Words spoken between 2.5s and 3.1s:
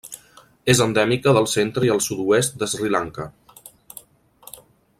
de Sri